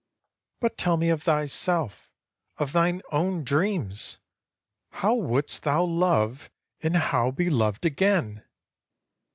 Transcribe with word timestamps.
AHASUERAS 0.01 0.59
But 0.61 0.77
tell 0.79 0.97
me 0.97 1.09
of 1.09 1.21
thyself, 1.21 2.11
of 2.57 2.71
thine 2.73 3.03
own 3.11 3.43
dreams! 3.43 4.17
How 4.93 5.13
wouldst 5.13 5.61
thou 5.61 5.83
love, 5.83 6.49
and 6.81 6.95
how 6.95 7.29
be 7.29 7.51
loved 7.51 7.85
again? 7.85 8.43